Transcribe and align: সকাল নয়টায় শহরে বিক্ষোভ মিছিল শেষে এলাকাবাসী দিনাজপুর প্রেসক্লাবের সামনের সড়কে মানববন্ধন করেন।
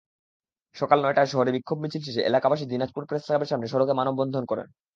সকাল 0.75 0.97
নয়টায় 1.01 1.29
শহরে 1.31 1.51
বিক্ষোভ 1.55 1.77
মিছিল 1.81 2.01
শেষে 2.03 2.21
এলাকাবাসী 2.23 2.65
দিনাজপুর 2.67 3.03
প্রেসক্লাবের 3.05 3.49
সামনের 3.49 3.71
সড়কে 3.73 3.93
মানববন্ধন 3.99 4.43
করেন। 4.45 4.67